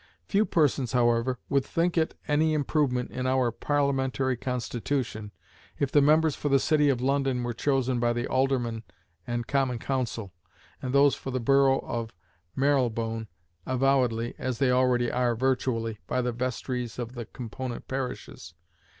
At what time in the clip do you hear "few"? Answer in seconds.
0.25-0.45